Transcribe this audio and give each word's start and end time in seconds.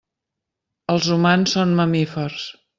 Els 0.95 1.11
humans 1.17 1.55
són 1.59 1.79
mamífers. 1.83 2.51